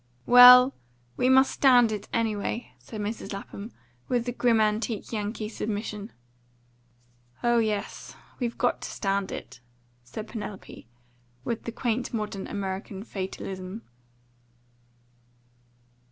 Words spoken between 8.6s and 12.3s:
to stand it," said Penelope, with the quaint